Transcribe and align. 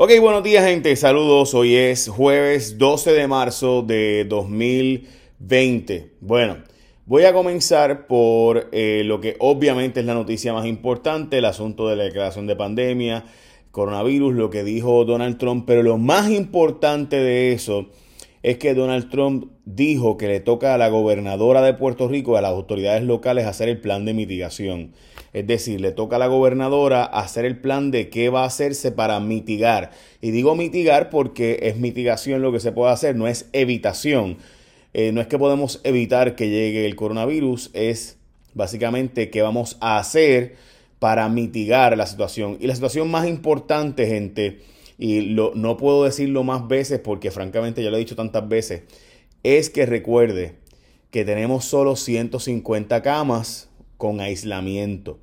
Ok, 0.00 0.12
buenos 0.20 0.44
días 0.44 0.64
gente, 0.64 0.94
saludos. 0.94 1.54
Hoy 1.54 1.74
es 1.74 2.06
jueves 2.06 2.78
12 2.78 3.14
de 3.14 3.26
marzo 3.26 3.82
de 3.82 4.24
2020. 4.26 6.12
Bueno, 6.20 6.58
voy 7.04 7.24
a 7.24 7.32
comenzar 7.32 8.06
por 8.06 8.68
eh, 8.70 9.02
lo 9.04 9.20
que 9.20 9.34
obviamente 9.40 9.98
es 9.98 10.06
la 10.06 10.14
noticia 10.14 10.52
más 10.52 10.66
importante, 10.66 11.38
el 11.38 11.46
asunto 11.46 11.88
de 11.88 11.96
la 11.96 12.04
declaración 12.04 12.46
de 12.46 12.54
pandemia, 12.54 13.24
coronavirus, 13.72 14.36
lo 14.36 14.50
que 14.50 14.62
dijo 14.62 15.04
Donald 15.04 15.36
Trump, 15.36 15.64
pero 15.66 15.82
lo 15.82 15.98
más 15.98 16.30
importante 16.30 17.16
de 17.16 17.50
eso 17.50 17.86
es 18.44 18.56
que 18.58 18.74
Donald 18.74 19.10
Trump 19.10 19.50
dijo 19.74 20.16
que 20.16 20.28
le 20.28 20.40
toca 20.40 20.74
a 20.74 20.78
la 20.78 20.88
gobernadora 20.88 21.60
de 21.60 21.74
Puerto 21.74 22.08
Rico 22.08 22.32
y 22.32 22.36
a 22.38 22.40
las 22.40 22.52
autoridades 22.52 23.02
locales 23.02 23.44
hacer 23.44 23.68
el 23.68 23.80
plan 23.80 24.06
de 24.06 24.14
mitigación. 24.14 24.92
Es 25.34 25.46
decir, 25.46 25.80
le 25.80 25.92
toca 25.92 26.16
a 26.16 26.18
la 26.18 26.26
gobernadora 26.26 27.04
hacer 27.04 27.44
el 27.44 27.58
plan 27.58 27.90
de 27.90 28.08
qué 28.08 28.30
va 28.30 28.44
a 28.44 28.46
hacerse 28.46 28.92
para 28.92 29.20
mitigar. 29.20 29.90
Y 30.22 30.30
digo 30.30 30.54
mitigar 30.54 31.10
porque 31.10 31.58
es 31.62 31.76
mitigación 31.76 32.40
lo 32.40 32.50
que 32.50 32.60
se 32.60 32.72
puede 32.72 32.92
hacer, 32.92 33.14
no 33.14 33.28
es 33.28 33.50
evitación. 33.52 34.38
Eh, 34.94 35.12
no 35.12 35.20
es 35.20 35.26
que 35.26 35.38
podemos 35.38 35.82
evitar 35.84 36.34
que 36.34 36.48
llegue 36.48 36.86
el 36.86 36.96
coronavirus, 36.96 37.70
es 37.74 38.16
básicamente 38.54 39.28
qué 39.28 39.42
vamos 39.42 39.76
a 39.80 39.98
hacer 39.98 40.56
para 40.98 41.28
mitigar 41.28 41.94
la 41.98 42.06
situación. 42.06 42.56
Y 42.58 42.66
la 42.66 42.74
situación 42.74 43.10
más 43.10 43.28
importante, 43.28 44.06
gente, 44.06 44.62
y 44.96 45.20
lo, 45.20 45.52
no 45.54 45.76
puedo 45.76 46.04
decirlo 46.04 46.42
más 46.42 46.66
veces 46.66 47.00
porque 47.00 47.30
francamente 47.30 47.82
ya 47.82 47.90
lo 47.90 47.96
he 47.96 48.00
dicho 48.00 48.16
tantas 48.16 48.48
veces, 48.48 48.82
es 49.42 49.70
que 49.70 49.86
recuerde 49.86 50.56
que 51.10 51.24
tenemos 51.24 51.64
solo 51.64 51.96
150 51.96 53.02
camas 53.02 53.68
con 53.96 54.20
aislamiento. 54.20 55.18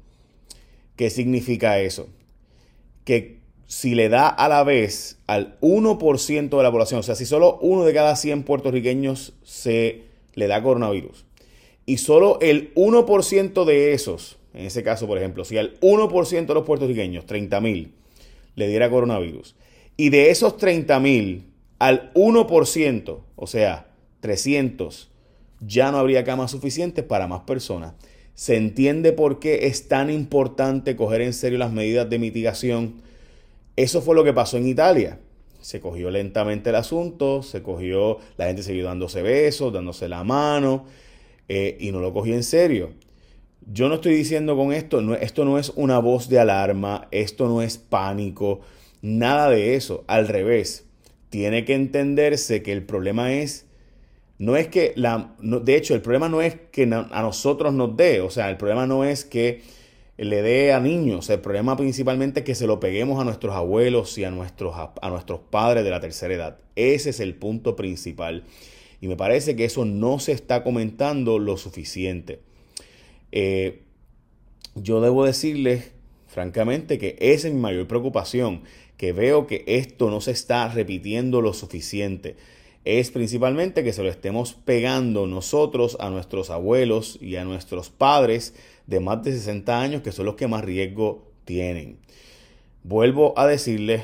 ¿Qué 0.95 1.09
significa 1.09 1.79
eso? 1.79 2.07
Que 3.03 3.39
si 3.67 3.95
le 3.95 4.09
da 4.09 4.27
a 4.27 4.47
la 4.47 4.63
vez 4.63 5.19
al 5.27 5.59
1% 5.61 6.57
de 6.57 6.63
la 6.63 6.71
población, 6.71 6.99
o 6.99 7.03
sea, 7.03 7.15
si 7.15 7.25
solo 7.25 7.57
uno 7.61 7.83
de 7.83 7.93
cada 7.93 8.15
100 8.15 8.43
puertorriqueños 8.43 9.33
se 9.43 10.03
le 10.33 10.47
da 10.47 10.61
coronavirus, 10.61 11.25
y 11.85 11.97
solo 11.97 12.39
el 12.41 12.73
1% 12.75 13.65
de 13.65 13.93
esos, 13.93 14.37
en 14.53 14.65
ese 14.65 14.83
caso, 14.83 15.07
por 15.07 15.17
ejemplo, 15.17 15.45
si 15.45 15.57
al 15.57 15.79
1% 15.81 16.45
de 16.45 16.53
los 16.53 16.65
puertorriqueños, 16.65 17.25
30 17.25 17.61
mil, 17.61 17.93
le 18.55 18.67
diera 18.67 18.89
coronavirus, 18.89 19.55
y 19.97 20.09
de 20.09 20.29
esos 20.29 20.57
30 20.57 20.99
mil 20.99 21.45
al 21.79 22.11
1%, 22.13 23.19
o 23.35 23.47
sea, 23.47 23.87
300, 24.25 25.11
ya 25.61 25.91
no 25.91 25.99
habría 25.99 26.23
camas 26.23 26.51
suficientes 26.51 27.05
para 27.05 27.27
más 27.27 27.41
personas 27.41 27.93
se 28.35 28.57
entiende 28.57 29.13
por 29.13 29.39
qué 29.39 29.67
es 29.67 29.87
tan 29.87 30.09
importante 30.09 30.97
coger 30.97 31.21
en 31.21 31.33
serio 31.33 31.57
las 31.57 31.71
medidas 31.71 32.09
de 32.09 32.19
mitigación. 32.19 32.95
Eso 33.77 34.01
fue 34.01 34.13
lo 34.13 34.25
que 34.25 34.33
pasó 34.33 34.57
en 34.57 34.67
Italia. 34.67 35.19
Se 35.61 35.79
cogió 35.79 36.11
lentamente 36.11 36.69
el 36.69 36.75
asunto, 36.75 37.41
se 37.41 37.63
cogió, 37.63 38.19
la 38.37 38.47
gente 38.47 38.61
siguió 38.61 38.85
dándose 38.85 39.21
besos, 39.21 39.73
dándose 39.73 40.09
la 40.09 40.23
mano, 40.23 40.85
eh, 41.47 41.77
y 41.79 41.91
no 41.91 42.01
lo 42.01 42.13
cogió 42.13 42.35
en 42.35 42.43
serio. 42.43 42.91
Yo 43.71 43.87
no 43.87 43.95
estoy 43.95 44.13
diciendo 44.13 44.55
con 44.55 44.73
esto, 44.73 45.15
esto 45.15 45.45
no 45.45 45.57
es 45.57 45.71
una 45.75 45.97
voz 45.97 46.29
de 46.29 46.37
alarma, 46.37 47.07
esto 47.11 47.47
no 47.47 47.61
es 47.61 47.77
pánico, 47.77 48.59
nada 49.01 49.49
de 49.49 49.75
eso. 49.75 50.03
Al 50.07 50.27
revés, 50.27 50.85
tiene 51.29 51.65
que 51.65 51.73
entenderse 51.73 52.61
que 52.61 52.73
el 52.73 52.83
problema 52.83 53.33
es 53.33 53.65
no 54.37 54.57
es 54.57 54.67
que 54.67 54.93
la, 54.95 55.33
de 55.39 55.75
hecho, 55.75 55.95
el 55.95 56.01
problema 56.01 56.27
no 56.27 56.41
es 56.41 56.55
que 56.71 56.83
a 56.83 57.21
nosotros 57.21 57.73
nos 57.73 57.95
dé, 57.95 58.19
o 58.21 58.29
sea, 58.29 58.49
el 58.49 58.57
problema 58.57 58.85
no 58.85 59.05
es 59.05 59.23
que 59.23 59.61
le 60.17 60.41
dé 60.41 60.73
a 60.73 60.79
niños, 60.79 61.29
el 61.29 61.39
problema 61.39 61.77
principalmente 61.77 62.41
es 62.41 62.45
que 62.45 62.55
se 62.55 62.67
lo 62.67 62.79
peguemos 62.79 63.19
a 63.19 63.23
nuestros 63.23 63.55
abuelos 63.55 64.17
y 64.17 64.25
a 64.25 64.31
nuestros, 64.31 64.75
a 64.75 65.09
nuestros 65.09 65.39
padres 65.39 65.83
de 65.83 65.89
la 65.89 66.01
tercera 66.01 66.33
edad. 66.33 66.57
Ese 66.75 67.11
es 67.11 67.19
el 67.19 67.35
punto 67.35 67.75
principal. 67.75 68.43
Y 69.01 69.07
me 69.07 69.15
parece 69.15 69.55
que 69.55 69.65
eso 69.65 69.85
no 69.85 70.19
se 70.19 70.31
está 70.31 70.63
comentando 70.63 71.37
lo 71.39 71.57
suficiente. 71.57 72.39
Eh, 73.31 73.83
yo 74.75 74.99
debo 74.99 75.25
decirles, 75.25 75.91
francamente, 76.27 76.97
que 76.97 77.15
esa 77.19 77.47
es 77.47 77.53
mi 77.53 77.59
mayor 77.59 77.87
preocupación, 77.87 78.63
que 78.97 79.13
veo 79.13 79.47
que 79.47 79.63
esto 79.67 80.09
no 80.09 80.21
se 80.21 80.31
está 80.31 80.67
repitiendo 80.69 81.41
lo 81.41 81.53
suficiente 81.53 82.35
es 82.85 83.09
principalmente 83.09 83.83
que 83.83 83.93
se 83.93 84.03
lo 84.03 84.09
estemos 84.09 84.53
pegando 84.53 85.25
nosotros 85.25 85.97
a 85.99 86.11
nuestros 86.11 86.51
abuelos 86.51 87.17
y 87.19 87.35
a 87.35 87.43
nuestros 87.43 87.89
padres 87.89 88.53
de 88.85 88.99
más 88.99 89.23
de 89.23 89.33
60 89.33 89.81
años, 89.81 90.01
que 90.03 90.11
son 90.11 90.27
los 90.27 90.35
que 90.35 90.47
más 90.47 90.63
riesgo 90.63 91.23
tienen. 91.45 91.97
Vuelvo 92.83 93.37
a 93.37 93.47
decirles 93.47 94.03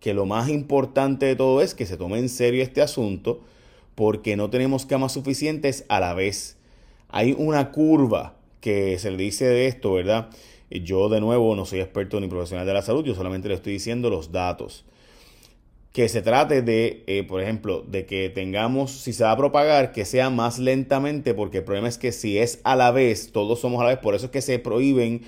que 0.00 0.14
lo 0.14 0.24
más 0.24 0.48
importante 0.48 1.26
de 1.26 1.36
todo 1.36 1.60
es 1.60 1.74
que 1.74 1.84
se 1.84 1.98
tome 1.98 2.18
en 2.18 2.30
serio 2.30 2.62
este 2.62 2.80
asunto 2.80 3.42
porque 3.94 4.36
no 4.36 4.48
tenemos 4.48 4.86
camas 4.86 5.12
suficientes 5.12 5.84
a 5.90 6.00
la 6.00 6.14
vez. 6.14 6.56
Hay 7.08 7.34
una 7.36 7.72
curva 7.72 8.36
que 8.62 8.98
se 8.98 9.10
le 9.10 9.18
dice 9.18 9.44
de 9.44 9.66
esto, 9.66 9.92
¿verdad? 9.92 10.30
Yo 10.70 11.10
de 11.10 11.20
nuevo 11.20 11.54
no 11.54 11.66
soy 11.66 11.80
experto 11.80 12.20
ni 12.20 12.28
profesional 12.28 12.66
de 12.66 12.72
la 12.72 12.82
salud, 12.82 13.04
yo 13.04 13.14
solamente 13.14 13.48
le 13.48 13.54
estoy 13.54 13.74
diciendo 13.74 14.08
los 14.08 14.32
datos 14.32 14.86
que 15.98 16.08
se 16.08 16.22
trate 16.22 16.62
de, 16.62 17.02
eh, 17.08 17.24
por 17.24 17.42
ejemplo, 17.42 17.82
de 17.82 18.06
que 18.06 18.30
tengamos, 18.30 18.92
si 18.92 19.12
se 19.12 19.24
va 19.24 19.32
a 19.32 19.36
propagar, 19.36 19.90
que 19.90 20.04
sea 20.04 20.30
más 20.30 20.60
lentamente, 20.60 21.34
porque 21.34 21.58
el 21.58 21.64
problema 21.64 21.88
es 21.88 21.98
que 21.98 22.12
si 22.12 22.38
es 22.38 22.60
a 22.62 22.76
la 22.76 22.92
vez, 22.92 23.32
todos 23.32 23.58
somos 23.58 23.80
a 23.80 23.82
la 23.82 23.90
vez, 23.90 23.98
por 23.98 24.14
eso 24.14 24.26
es 24.26 24.30
que 24.30 24.40
se 24.40 24.60
prohíben 24.60 25.22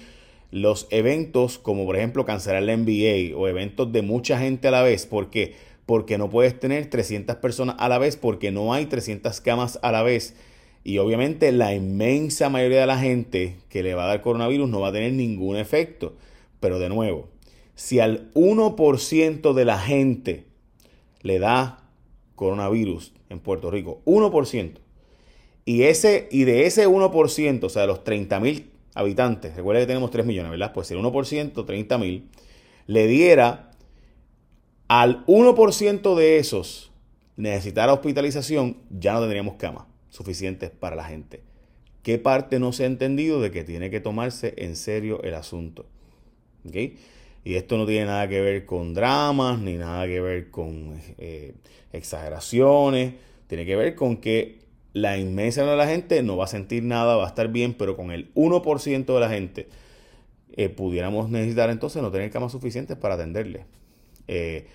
los 0.52 0.86
eventos 0.90 1.58
como 1.58 1.84
por 1.86 1.96
ejemplo 1.96 2.24
cancelar 2.24 2.62
la 2.62 2.76
NBA 2.76 3.36
o 3.36 3.48
eventos 3.48 3.90
de 3.90 4.02
mucha 4.02 4.38
gente 4.38 4.68
a 4.68 4.70
la 4.70 4.82
vez. 4.82 5.06
¿Por 5.06 5.28
qué? 5.28 5.56
Porque 5.86 6.18
no 6.18 6.30
puedes 6.30 6.56
tener 6.60 6.88
300 6.88 7.34
personas 7.38 7.74
a 7.80 7.88
la 7.88 7.98
vez 7.98 8.16
porque 8.16 8.52
no 8.52 8.72
hay 8.72 8.86
300 8.86 9.40
camas 9.40 9.80
a 9.82 9.90
la 9.90 10.04
vez. 10.04 10.36
Y 10.84 10.98
obviamente 10.98 11.50
la 11.50 11.74
inmensa 11.74 12.48
mayoría 12.48 12.82
de 12.82 12.86
la 12.86 12.98
gente 13.00 13.56
que 13.70 13.82
le 13.82 13.94
va 13.94 14.04
a 14.04 14.06
dar 14.06 14.22
coronavirus 14.22 14.68
no 14.68 14.78
va 14.78 14.90
a 14.90 14.92
tener 14.92 15.14
ningún 15.14 15.56
efecto. 15.56 16.14
Pero 16.60 16.78
de 16.78 16.90
nuevo, 16.90 17.26
si 17.74 17.98
al 17.98 18.32
1% 18.34 19.52
de 19.52 19.64
la 19.64 19.78
gente 19.80 20.49
le 21.22 21.38
da 21.38 21.90
coronavirus 22.34 23.12
en 23.28 23.40
Puerto 23.40 23.70
Rico. 23.70 24.02
1%. 24.04 24.78
Y, 25.64 25.82
ese, 25.82 26.28
y 26.30 26.44
de 26.44 26.66
ese 26.66 26.88
1%, 26.88 27.64
o 27.64 27.68
sea, 27.68 27.82
de 27.82 27.88
los 27.88 28.02
30 28.02 28.40
mil 28.40 28.70
habitantes, 28.94 29.54
recuerda 29.54 29.80
que 29.80 29.86
tenemos 29.86 30.10
3 30.10 30.26
millones, 30.26 30.50
¿verdad? 30.50 30.72
Pues 30.72 30.90
el 30.90 30.98
1%, 30.98 31.64
30 31.64 31.98
mil, 31.98 32.28
le 32.86 33.06
diera 33.06 33.70
al 34.88 35.24
1% 35.26 36.16
de 36.16 36.38
esos 36.38 36.90
necesitar 37.36 37.88
hospitalización, 37.88 38.78
ya 38.90 39.12
no 39.12 39.20
tendríamos 39.20 39.54
camas 39.54 39.84
suficientes 40.08 40.70
para 40.70 40.96
la 40.96 41.04
gente. 41.04 41.42
¿Qué 42.02 42.18
parte 42.18 42.58
no 42.58 42.72
se 42.72 42.84
ha 42.84 42.86
entendido 42.86 43.40
de 43.40 43.50
que 43.50 43.64
tiene 43.64 43.90
que 43.90 44.00
tomarse 44.00 44.54
en 44.56 44.76
serio 44.76 45.22
el 45.22 45.34
asunto? 45.34 45.86
¿Okay? 46.66 46.98
Y 47.44 47.54
esto 47.54 47.78
no 47.78 47.86
tiene 47.86 48.06
nada 48.06 48.28
que 48.28 48.40
ver 48.40 48.66
con 48.66 48.92
dramas, 48.92 49.58
ni 49.58 49.74
nada 49.74 50.06
que 50.06 50.20
ver 50.20 50.50
con 50.50 51.00
eh, 51.18 51.54
exageraciones. 51.92 53.14
Tiene 53.46 53.64
que 53.64 53.76
ver 53.76 53.94
con 53.94 54.18
que 54.18 54.58
la 54.92 55.16
inmensa 55.16 55.64
de 55.64 55.76
la 55.76 55.86
gente 55.86 56.22
no 56.22 56.36
va 56.36 56.44
a 56.44 56.48
sentir 56.48 56.82
nada, 56.82 57.16
va 57.16 57.24
a 57.24 57.28
estar 57.28 57.48
bien, 57.48 57.74
pero 57.74 57.96
con 57.96 58.10
el 58.10 58.32
1% 58.34 59.04
de 59.06 59.20
la 59.20 59.30
gente 59.30 59.68
eh, 60.56 60.68
pudiéramos 60.68 61.30
necesitar 61.30 61.70
entonces 61.70 62.02
no 62.02 62.10
tener 62.10 62.30
camas 62.30 62.52
suficientes 62.52 62.96
para 62.96 63.14
atenderle. 63.14 63.64
Eh, 64.28 64.66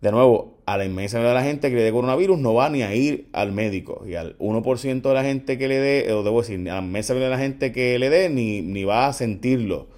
de 0.00 0.12
nuevo, 0.12 0.58
a 0.64 0.76
la 0.76 0.84
inmensa 0.84 1.18
de 1.18 1.34
la 1.34 1.42
gente 1.42 1.70
que 1.70 1.76
le 1.76 1.82
dé 1.82 1.92
coronavirus 1.92 2.38
no 2.38 2.54
va 2.54 2.70
ni 2.70 2.82
a 2.82 2.94
ir 2.94 3.28
al 3.32 3.52
médico. 3.52 4.04
Y 4.06 4.14
al 4.14 4.36
1% 4.38 5.02
de 5.02 5.14
la 5.14 5.24
gente 5.24 5.58
que 5.58 5.68
le 5.68 5.78
dé, 5.78 6.12
o 6.12 6.22
debo 6.22 6.40
decir, 6.40 6.58
a 6.70 6.80
la 6.80 6.86
inmensa 6.86 7.14
de 7.14 7.28
la 7.28 7.38
gente 7.38 7.72
que 7.72 7.98
le 7.98 8.08
dé, 8.10 8.28
ni, 8.28 8.62
ni 8.62 8.84
va 8.84 9.08
a 9.08 9.12
sentirlo 9.12 9.97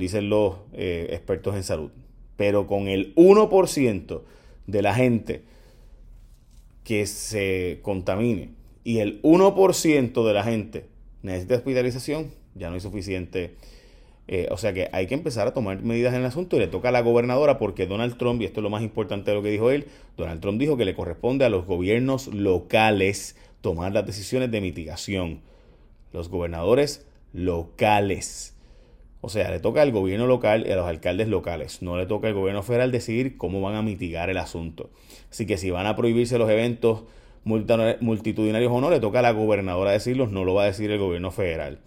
dicen 0.00 0.28
los 0.28 0.56
eh, 0.72 1.08
expertos 1.10 1.54
en 1.54 1.62
salud. 1.62 1.90
Pero 2.36 2.66
con 2.66 2.88
el 2.88 3.14
1% 3.14 4.22
de 4.66 4.82
la 4.82 4.94
gente 4.94 5.42
que 6.82 7.06
se 7.06 7.78
contamine 7.82 8.50
y 8.82 8.98
el 8.98 9.22
1% 9.22 10.26
de 10.26 10.34
la 10.34 10.42
gente 10.42 10.86
necesita 11.22 11.54
hospitalización, 11.54 12.32
ya 12.54 12.68
no 12.68 12.74
hay 12.74 12.80
suficiente. 12.80 13.54
Eh, 14.26 14.48
o 14.50 14.56
sea 14.56 14.72
que 14.72 14.88
hay 14.92 15.06
que 15.06 15.14
empezar 15.14 15.48
a 15.48 15.54
tomar 15.54 15.82
medidas 15.82 16.14
en 16.14 16.20
el 16.20 16.26
asunto 16.26 16.56
y 16.56 16.60
le 16.60 16.68
toca 16.68 16.90
a 16.90 16.92
la 16.92 17.00
gobernadora 17.00 17.58
porque 17.58 17.86
Donald 17.86 18.16
Trump, 18.16 18.40
y 18.40 18.44
esto 18.44 18.60
es 18.60 18.64
lo 18.64 18.70
más 18.70 18.82
importante 18.82 19.30
de 19.30 19.36
lo 19.36 19.42
que 19.42 19.50
dijo 19.50 19.70
él, 19.70 19.86
Donald 20.16 20.40
Trump 20.40 20.58
dijo 20.58 20.76
que 20.76 20.84
le 20.84 20.94
corresponde 20.94 21.44
a 21.44 21.48
los 21.48 21.66
gobiernos 21.66 22.28
locales 22.28 23.36
tomar 23.60 23.92
las 23.92 24.06
decisiones 24.06 24.50
de 24.50 24.60
mitigación. 24.60 25.40
Los 26.12 26.28
gobernadores 26.28 27.06
locales. 27.32 28.56
O 29.22 29.28
sea, 29.28 29.50
le 29.50 29.60
toca 29.60 29.82
al 29.82 29.92
gobierno 29.92 30.26
local 30.26 30.66
y 30.66 30.70
a 30.70 30.76
los 30.76 30.86
alcaldes 30.86 31.28
locales. 31.28 31.82
No 31.82 31.96
le 31.96 32.06
toca 32.06 32.28
al 32.28 32.34
gobierno 32.34 32.62
federal 32.62 32.90
decidir 32.90 33.36
cómo 33.36 33.60
van 33.60 33.74
a 33.74 33.82
mitigar 33.82 34.30
el 34.30 34.38
asunto. 34.38 34.90
Así 35.30 35.46
que 35.46 35.58
si 35.58 35.70
van 35.70 35.86
a 35.86 35.96
prohibirse 35.96 36.38
los 36.38 36.48
eventos 36.48 37.04
multitudinarios 37.44 38.72
o 38.72 38.80
no, 38.80 38.90
le 38.90 39.00
toca 39.00 39.18
a 39.18 39.22
la 39.22 39.32
gobernadora 39.32 39.92
decirlos, 39.92 40.30
no 40.30 40.44
lo 40.44 40.54
va 40.54 40.62
a 40.62 40.66
decir 40.66 40.90
el 40.90 40.98
gobierno 40.98 41.30
federal. 41.30 41.80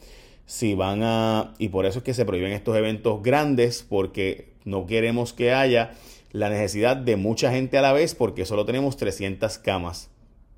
Si 0.45 0.75
van 0.75 1.01
a... 1.03 1.53
Y 1.57 1.69
por 1.69 1.85
eso 1.85 1.99
es 1.99 2.03
que 2.03 2.13
se 2.13 2.25
prohíben 2.25 2.51
estos 2.51 2.75
eventos 2.77 3.23
grandes, 3.23 3.83
porque 3.87 4.53
no 4.65 4.85
queremos 4.85 5.33
que 5.33 5.53
haya 5.53 5.91
la 6.31 6.49
necesidad 6.49 6.97
de 6.97 7.15
mucha 7.15 7.51
gente 7.51 7.77
a 7.77 7.81
la 7.81 7.93
vez 7.93 8.15
porque 8.15 8.45
solo 8.45 8.65
tenemos 8.65 8.97
300 8.97 9.57
camas. 9.59 10.09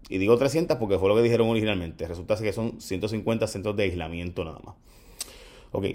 Y 0.09 0.17
digo 0.17 0.37
300 0.37 0.77
porque 0.77 0.97
fue 0.97 1.09
lo 1.09 1.15
que 1.15 1.21
dijeron 1.21 1.49
originalmente. 1.49 2.07
Resulta 2.07 2.37
que 2.37 2.53
son 2.53 2.79
150 2.79 3.47
centros 3.47 3.75
de 3.75 3.83
aislamiento 3.83 4.43
nada 4.43 4.59
más. 4.63 4.75
Ok. 5.71 5.85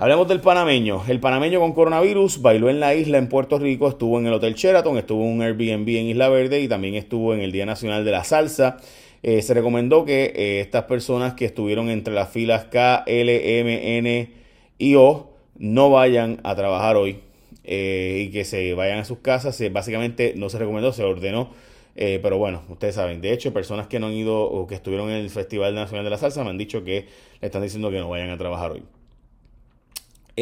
Hablemos 0.00 0.26
del 0.28 0.40
panameño. 0.40 1.02
El 1.08 1.20
panameño 1.20 1.60
con 1.60 1.74
coronavirus 1.74 2.40
bailó 2.40 2.70
en 2.70 2.80
la 2.80 2.94
isla 2.94 3.18
en 3.18 3.28
Puerto 3.28 3.58
Rico, 3.58 3.86
estuvo 3.86 4.18
en 4.18 4.26
el 4.26 4.32
Hotel 4.32 4.54
Sheraton, 4.54 4.96
estuvo 4.96 5.22
en 5.24 5.32
un 5.32 5.42
Airbnb 5.42 5.86
en 5.90 6.06
Isla 6.06 6.30
Verde 6.30 6.58
y 6.62 6.68
también 6.68 6.94
estuvo 6.94 7.34
en 7.34 7.40
el 7.40 7.52
Día 7.52 7.66
Nacional 7.66 8.02
de 8.02 8.10
la 8.10 8.24
Salsa. 8.24 8.78
Eh, 9.22 9.42
se 9.42 9.52
recomendó 9.52 10.06
que 10.06 10.32
eh, 10.34 10.60
estas 10.60 10.84
personas 10.84 11.34
que 11.34 11.44
estuvieron 11.44 11.90
entre 11.90 12.14
las 12.14 12.30
filas 12.30 12.64
K, 12.72 13.04
L, 13.06 13.60
M, 13.60 13.98
N 13.98 14.30
y 14.78 14.94
O 14.94 15.32
no 15.58 15.90
vayan 15.90 16.40
a 16.44 16.56
trabajar 16.56 16.96
hoy 16.96 17.18
eh, 17.64 18.24
y 18.26 18.30
que 18.32 18.46
se 18.46 18.72
vayan 18.72 19.00
a 19.00 19.04
sus 19.04 19.18
casas. 19.18 19.62
básicamente 19.70 20.32
no 20.34 20.48
se 20.48 20.58
recomendó, 20.58 20.94
se 20.94 21.04
ordenó. 21.04 21.50
pero 21.94 22.38
bueno, 22.38 22.62
ustedes 22.70 22.94
saben, 22.94 23.20
de 23.20 23.34
hecho, 23.34 23.52
personas 23.52 23.86
que 23.86 24.00
no 24.00 24.06
han 24.06 24.14
ido 24.14 24.44
o 24.44 24.66
que 24.66 24.76
estuvieron 24.76 25.10
en 25.10 25.16
el 25.18 25.28
Festival 25.28 25.74
Nacional 25.74 26.04
de 26.04 26.10
la 26.10 26.16
Salsa 26.16 26.42
me 26.42 26.48
han 26.48 26.56
dicho 26.56 26.84
que 26.84 27.04
le 27.42 27.46
están 27.46 27.60
diciendo 27.60 27.90
que 27.90 27.98
no 27.98 28.08
vayan 28.08 28.30
a 28.30 28.38
trabajar 28.38 28.70
hoy. 28.70 28.82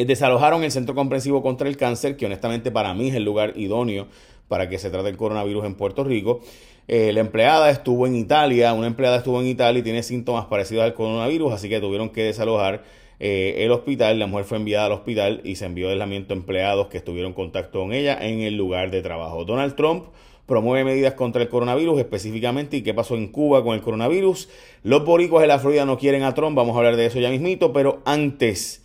Desalojaron 0.05 0.63
el 0.63 0.71
Centro 0.71 0.95
Comprensivo 0.95 1.41
contra 1.41 1.67
el 1.67 1.77
Cáncer, 1.77 2.17
que 2.17 2.25
honestamente 2.25 2.71
para 2.71 2.93
mí 2.93 3.09
es 3.09 3.15
el 3.15 3.23
lugar 3.23 3.53
idóneo 3.55 4.07
para 4.47 4.67
que 4.67 4.77
se 4.77 4.89
trate 4.89 5.09
el 5.09 5.17
coronavirus 5.17 5.65
en 5.65 5.75
Puerto 5.75 6.03
Rico. 6.03 6.41
Eh, 6.87 7.13
la 7.13 7.19
empleada 7.19 7.69
estuvo 7.69 8.07
en 8.07 8.15
Italia, 8.15 8.73
una 8.73 8.87
empleada 8.87 9.17
estuvo 9.17 9.39
en 9.39 9.47
Italia 9.47 9.79
y 9.79 9.83
tiene 9.83 10.01
síntomas 10.01 10.45
parecidos 10.45 10.83
al 10.83 10.95
coronavirus, 10.95 11.53
así 11.53 11.69
que 11.69 11.79
tuvieron 11.79 12.09
que 12.09 12.23
desalojar 12.23 12.83
eh, 13.19 13.57
el 13.59 13.71
hospital. 13.71 14.17
La 14.17 14.25
mujer 14.25 14.45
fue 14.45 14.57
enviada 14.57 14.87
al 14.87 14.93
hospital 14.93 15.41
y 15.43 15.55
se 15.55 15.65
envió 15.65 15.85
de 15.85 15.93
aislamiento 15.93 16.33
a 16.33 16.37
empleados 16.37 16.87
que 16.87 16.97
estuvieron 16.97 17.29
en 17.29 17.35
contacto 17.35 17.79
con 17.79 17.93
ella 17.93 18.17
en 18.19 18.41
el 18.41 18.55
lugar 18.57 18.89
de 18.89 19.03
trabajo. 19.03 19.45
Donald 19.45 19.75
Trump 19.75 20.05
promueve 20.47 20.83
medidas 20.83 21.13
contra 21.13 21.43
el 21.43 21.49
coronavirus 21.49 21.99
específicamente 21.99 22.77
y 22.77 22.81
qué 22.81 22.95
pasó 22.95 23.15
en 23.15 23.27
Cuba 23.27 23.63
con 23.63 23.75
el 23.75 23.81
coronavirus. 23.81 24.49
Los 24.81 25.05
boricuas 25.05 25.41
de 25.43 25.47
la 25.47 25.59
Florida 25.59 25.85
no 25.85 25.99
quieren 25.99 26.23
a 26.23 26.33
Trump, 26.33 26.57
vamos 26.57 26.75
a 26.75 26.79
hablar 26.79 26.95
de 26.95 27.05
eso 27.05 27.19
ya 27.19 27.29
mismito, 27.29 27.71
pero 27.71 28.01
antes... 28.05 28.78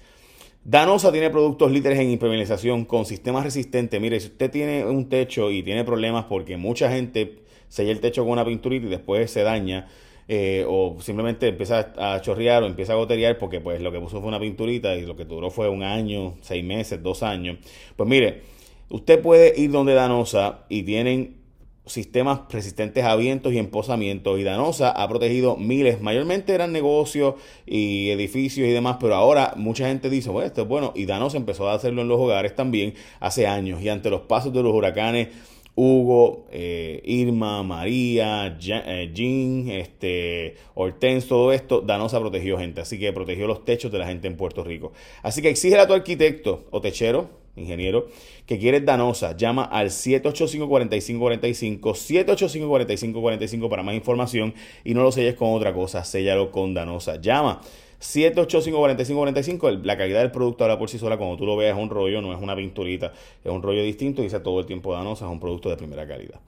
Danosa 0.65 1.13
tiene 1.13 1.29
productos 1.29 1.71
líderes 1.71 1.99
en 1.99 2.11
impermeabilización 2.11 2.87
con 2.87 3.05
sistemas 3.05 3.45
resistentes. 3.45 4.01
Mire, 4.01 4.19
si 4.19 4.29
usted 4.29 4.51
tiene 4.51 4.87
un 4.87 5.11
techo 5.11 5.51
y 5.51 5.63
tiene 5.63 5.85
problemas 5.85 6.25
porque 6.25 6.57
mucha 6.57 6.91
gente 6.91 7.43
sella 7.69 7.93
el 7.93 8.01
techo 8.01 8.23
con 8.23 8.33
una 8.33 8.47
pinturita 8.47 8.87
y 8.87 8.89
después 8.89 9.31
se 9.31 9.43
daña, 9.43 9.89
eh, 10.27 10.65
o 10.67 10.97
simplemente 11.01 11.49
empieza 11.49 11.93
a 11.99 12.19
chorrear 12.23 12.63
o 12.63 12.67
empieza 12.67 12.95
a 12.95 12.97
goterear 12.97 13.37
porque 13.37 13.61
pues 13.61 13.83
lo 13.83 13.93
que 13.93 14.01
puso 14.01 14.21
fue 14.21 14.29
una 14.29 14.41
pinturita 14.41 14.97
y 14.97 15.05
lo 15.05 15.17
que 15.17 15.27
duró 15.27 15.51
fue 15.51 15.69
un 15.69 15.83
año, 15.83 16.37
seis 16.41 16.65
meses, 16.65 17.03
dos 17.03 17.23
años. 17.23 17.59
Pues 17.95 18.09
mire, 18.09 18.41
usted 18.89 19.21
puede 19.21 19.61
ir 19.61 19.71
donde 19.71 19.93
Danosa 19.93 20.65
y 20.71 20.83
tienen 20.83 21.44
sistemas 21.87 22.41
resistentes 22.51 23.05
a 23.05 23.15
vientos 23.17 23.53
y 23.53 23.59
emposamientos 23.59 24.39
y 24.39 24.43
Danosa 24.43 24.91
ha 24.91 25.09
protegido 25.09 25.57
miles, 25.57 26.01
mayormente 26.01 26.55
eran 26.55 26.73
negocios 26.73 27.35
y 27.67 28.11
edificios 28.11 28.67
y 28.67 28.73
demás, 28.73 28.97
pero 29.01 29.15
ahora 29.15 29.55
mucha 29.57 29.89
gente 29.89 30.09
dice, 30.09 30.31
bueno, 30.31 30.47
esto 30.47 30.63
es 30.63 30.69
bueno 30.69 30.93
y 30.95 31.07
Danosa 31.07 31.37
empezó 31.37 31.69
a 31.69 31.75
hacerlo 31.75 32.03
en 32.03 32.09
los 32.09 32.19
hogares 32.19 32.55
también 32.55 32.95
hace 33.21 33.47
años. 33.47 33.83
Y 33.83 33.89
ante 33.89 34.11
los 34.11 34.23
pasos 34.23 34.53
de 34.53 34.63
los 34.63 34.73
huracanes 34.73 35.29
Hugo, 35.77 36.47
eh, 36.53 37.03
Irma, 37.05 37.63
María, 37.65 38.57
eh, 38.61 39.11
Jean, 39.13 39.69
este, 39.69 40.55
Hortense, 40.75 41.29
todo 41.29 41.53
esto, 41.53 41.81
Danosa 41.81 42.21
protegió 42.21 42.59
gente, 42.59 42.81
así 42.81 42.99
que 42.99 43.13
protegió 43.13 43.49
los 43.49 43.65
techos 43.65 43.91
de 43.91 43.99
la 43.99 44.07
gente 44.07 44.29
en 44.29 44.37
Puerto 44.37 44.63
Rico. 44.63 44.93
Así 45.23 45.43
que 45.43 45.49
exige 45.49 45.77
a 45.79 45.87
tu 45.87 45.95
arquitecto 45.95 46.67
o 46.71 46.81
techero, 46.81 47.44
ingeniero, 47.57 48.09
que 48.47 48.59
quieres 48.59 48.85
Danosa, 48.85 49.37
llama 49.37 49.65
al 49.65 49.91
785-4545, 49.91 51.81
785-4545 51.81 53.69
para 53.69 53.83
más 53.83 53.95
información 53.95 54.55
y 54.85 54.95
no 54.95 55.03
lo 55.03 55.13
selles 55.13 55.35
con 55.35 55.53
otra 55.55 55.73
cosa, 55.73 56.05
séllalo 56.05 56.51
con 56.51 56.75
Danosa. 56.75 57.21
Llama 57.21 57.61
785-4545, 58.01 59.83
la 59.83 59.97
calidad 59.97 60.21
del 60.21 60.31
producto 60.31 60.65
habla 60.65 60.79
por 60.79 60.91
sí 60.91 60.99
sola. 60.99 61.17
Cuando 61.17 61.37
tú 61.37 61.47
lo 61.47 61.57
veas, 61.57 61.77
es 61.77 61.83
un 61.83 61.91
rollo, 61.91 62.21
no 62.21 62.33
es 62.35 62.43
una 62.43 62.55
pinturita, 62.55 63.13
es 63.43 63.51
un 63.51 63.63
rollo 63.63 63.83
distinto. 63.83 64.23
Dice 64.23 64.41
todo 64.41 64.61
el 64.61 64.67
tiempo 64.67 64.93
Danosa, 64.93 65.25
es 65.25 65.31
un 65.31 65.41
producto 65.41 65.71
de 65.71 65.77
primera 65.77 66.07
calidad. 66.07 66.41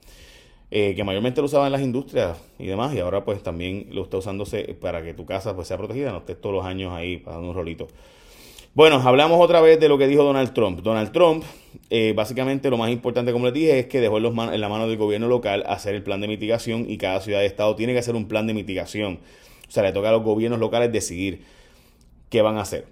Eh, 0.69 0.93
que 0.95 1.03
mayormente 1.05 1.39
lo 1.39 1.45
usaban 1.45 1.67
en 1.67 1.71
las 1.71 1.81
industrias 1.81 2.37
y 2.59 2.65
demás, 2.65 2.93
y 2.93 2.99
ahora 2.99 3.23
pues 3.23 3.41
también 3.41 3.87
lo 3.91 4.03
está 4.03 4.17
usándose 4.17 4.75
para 4.79 5.01
que 5.01 5.13
tu 5.13 5.25
casa 5.25 5.55
pues 5.55 5.69
sea 5.69 5.77
protegida, 5.77 6.11
no 6.11 6.17
estés 6.17 6.41
todos 6.41 6.53
los 6.55 6.65
años 6.65 6.91
ahí 6.93 7.17
pasando 7.17 7.47
un 7.49 7.55
rolito. 7.55 7.87
Bueno, 8.77 9.01
hablamos 9.03 9.43
otra 9.43 9.59
vez 9.59 9.79
de 9.79 9.89
lo 9.89 9.97
que 9.97 10.05
dijo 10.05 10.21
Donald 10.23 10.53
Trump. 10.53 10.81
Donald 10.83 11.11
Trump, 11.11 11.43
eh, 11.89 12.13
básicamente 12.15 12.69
lo 12.69 12.77
más 12.77 12.91
importante, 12.91 13.31
como 13.31 13.45
les 13.45 13.53
dije, 13.55 13.79
es 13.79 13.87
que 13.87 13.99
dejó 13.99 14.19
en, 14.19 14.61
la 14.61 14.69
mano 14.69 14.87
del 14.87 14.97
gobierno 14.97 15.27
local 15.27 15.63
hacer 15.65 15.95
el 15.95 16.03
plan 16.03 16.21
de 16.21 16.27
mitigación 16.27 16.85
y 16.87 16.99
cada 16.99 17.19
ciudad 17.19 17.39
de 17.39 17.47
estado 17.47 17.75
tiene 17.75 17.93
que 17.93 17.99
hacer 17.99 18.13
un 18.13 18.27
plan 18.27 18.45
de 18.45 18.53
mitigación. 18.53 19.17
O 19.67 19.71
sea, 19.71 19.81
le 19.81 19.93
toca 19.93 20.09
a 20.09 20.11
los 20.11 20.21
gobiernos 20.21 20.59
locales 20.59 20.91
decidir 20.91 21.41
qué 22.29 22.43
van 22.43 22.57
a 22.57 22.61
hacer. 22.61 22.85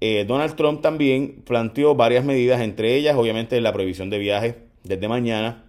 Eh, 0.00 0.24
Donald 0.26 0.56
Trump 0.56 0.80
también 0.80 1.42
planteó 1.44 1.94
varias 1.94 2.24
medidas, 2.24 2.62
entre 2.62 2.96
ellas, 2.96 3.14
obviamente, 3.14 3.60
la 3.60 3.74
prohibición 3.74 4.08
de 4.08 4.16
viajes 4.16 4.54
desde 4.84 5.06
mañana 5.06 5.64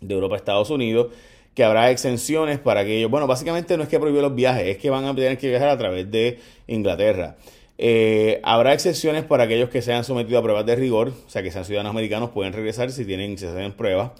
de 0.00 0.14
Europa 0.14 0.36
a 0.36 0.38
Estados 0.38 0.70
Unidos, 0.70 1.08
que 1.52 1.64
habrá 1.64 1.90
exenciones 1.90 2.58
para 2.58 2.80
aquellos. 2.80 3.10
Bueno, 3.10 3.26
básicamente 3.26 3.76
no 3.76 3.82
es 3.82 3.90
que 3.90 4.00
prohíbe 4.00 4.22
los 4.22 4.34
viajes, 4.34 4.68
es 4.68 4.78
que 4.78 4.88
van 4.88 5.04
a 5.04 5.14
tener 5.14 5.36
que 5.36 5.50
viajar 5.50 5.68
a 5.68 5.76
través 5.76 6.10
de 6.10 6.38
Inglaterra. 6.66 7.36
Eh, 7.80 8.40
habrá 8.42 8.74
excepciones 8.74 9.22
para 9.22 9.44
aquellos 9.44 9.70
que 9.70 9.82
se 9.82 9.92
han 9.92 10.02
sometido 10.02 10.40
a 10.40 10.42
pruebas 10.42 10.66
de 10.66 10.74
rigor, 10.74 11.12
o 11.26 11.30
sea 11.30 11.44
que 11.44 11.52
sean 11.52 11.64
ciudadanos 11.64 11.90
americanos, 11.90 12.30
pueden 12.30 12.52
regresar 12.52 12.90
si 12.90 13.04
tienen, 13.04 13.38
si 13.38 13.46
hacen 13.46 13.72
pruebas. 13.72 14.10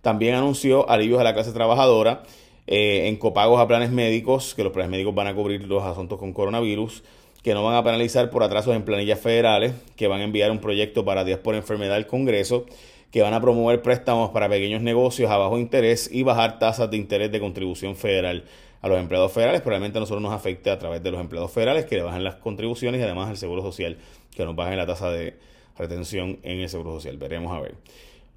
También 0.00 0.34
anunció 0.34 0.88
alivios 0.88 1.20
a 1.20 1.24
la 1.24 1.34
clase 1.34 1.52
trabajadora 1.52 2.22
eh, 2.66 3.08
en 3.08 3.16
copagos 3.16 3.60
a 3.60 3.68
planes 3.68 3.90
médicos, 3.90 4.54
que 4.54 4.64
los 4.64 4.72
planes 4.72 4.90
médicos 4.90 5.14
van 5.14 5.26
a 5.26 5.34
cubrir 5.34 5.62
los 5.64 5.84
asuntos 5.84 6.18
con 6.18 6.32
coronavirus, 6.32 7.02
que 7.42 7.52
no 7.52 7.62
van 7.62 7.74
a 7.74 7.84
penalizar 7.84 8.30
por 8.30 8.42
atrasos 8.42 8.74
en 8.74 8.82
planillas 8.82 9.20
federales, 9.20 9.74
que 9.94 10.06
van 10.08 10.22
a 10.22 10.24
enviar 10.24 10.50
un 10.50 10.60
proyecto 10.60 11.04
para 11.04 11.22
días 11.22 11.38
por 11.38 11.54
enfermedad 11.54 11.96
al 11.96 12.06
Congreso, 12.06 12.64
que 13.10 13.20
van 13.20 13.34
a 13.34 13.42
promover 13.42 13.82
préstamos 13.82 14.30
para 14.30 14.48
pequeños 14.48 14.80
negocios 14.80 15.30
a 15.30 15.36
bajo 15.36 15.58
interés 15.58 16.08
y 16.10 16.22
bajar 16.22 16.58
tasas 16.58 16.90
de 16.90 16.96
interés 16.96 17.30
de 17.30 17.40
contribución 17.40 17.94
federal 17.94 18.44
a 18.82 18.88
los 18.88 18.98
empleados 18.98 19.32
federales. 19.32 19.62
Probablemente 19.62 19.98
a 19.98 20.00
nosotros 20.00 20.20
nos 20.20 20.32
afecte 20.32 20.70
a 20.70 20.78
través 20.78 21.02
de 21.02 21.10
los 21.10 21.20
empleados 21.20 21.50
federales 21.50 21.86
que 21.86 21.96
le 21.96 22.02
bajen 22.02 22.24
las 22.24 22.34
contribuciones 22.34 23.00
y 23.00 23.04
además 23.04 23.30
el 23.30 23.36
seguro 23.36 23.62
social, 23.62 23.96
que 24.34 24.44
nos 24.44 24.54
bajen 24.54 24.76
la 24.76 24.86
tasa 24.86 25.10
de 25.10 25.38
retención 25.78 26.38
en 26.42 26.60
el 26.60 26.68
seguro 26.68 26.92
social. 26.92 27.16
Veremos 27.16 27.56
a 27.56 27.60
ver. 27.60 27.76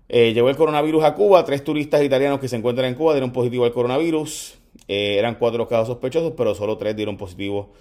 Eh, 0.08 0.34
llegó 0.34 0.50
el 0.50 0.56
coronavirus 0.56 1.04
a 1.04 1.16
Cuba. 1.16 1.44
Tres 1.44 1.64
turistas 1.64 2.04
italianos 2.04 2.40
que 2.40 2.48
se 2.48 2.56
encuentran 2.56 2.88
en 2.88 2.96
Cuba 2.96 3.14
dieron 3.14 3.32
positivo 3.32 3.66
al 3.66 3.74
coronavirus. 3.74 4.60
Eh, 4.88 5.18
eran 5.18 5.36
cuatro 5.36 5.68
casos 5.68 5.88
sospechosos, 5.88 6.34
pero 6.38 6.54
solo 6.54 6.78
tres 6.78 6.96
dieron 6.96 7.18
positivo 7.18 7.74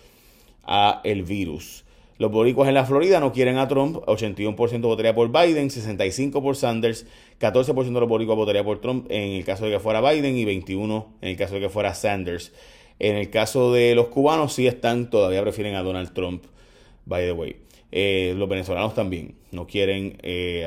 a 0.64 1.02
el 1.04 1.22
virus. 1.22 1.84
Los 2.18 2.30
boricuas 2.30 2.68
en 2.68 2.75
la 2.75 2.85
Florida 2.85 3.18
no 3.21 3.33
quieren 3.33 3.59
a 3.59 3.66
Trump, 3.66 3.97
81% 4.06 4.80
votaría 4.83 5.14
por 5.14 5.33
Biden, 5.33 5.68
65% 5.68 6.42
por 6.42 6.56
Sanders, 6.56 7.06
14% 7.40 7.75
de 7.92 8.00
los 8.00 8.09
boricuas 8.09 8.37
votaría 8.37 8.62
por 8.62 8.80
Trump 8.80 9.06
en 9.11 9.33
el 9.33 9.44
caso 9.44 9.64
de 9.64 9.73
que 9.73 9.80
fuera 9.80 10.00
Biden 10.00 10.37
y 10.37 10.44
21% 10.44 11.06
en 11.21 11.28
el 11.28 11.37
caso 11.37 11.54
de 11.54 11.61
que 11.61 11.68
fuera 11.68 11.94
Sanders. 11.94 12.52
En 13.00 13.16
el 13.16 13.30
caso 13.30 13.73
de 13.73 13.94
los 13.97 14.06
cubanos 14.06 14.52
sí 14.52 14.66
están, 14.68 15.11
todavía 15.11 15.42
prefieren 15.42 15.75
a 15.75 15.83
Donald 15.83 16.12
Trump, 16.12 16.44
by 17.06 17.25
the 17.25 17.33
way. 17.33 17.56
Eh, 17.90 18.35
los 18.37 18.49
venezolanos 18.49 18.94
también 18.94 19.35
no 19.50 19.66
quieren 19.66 20.18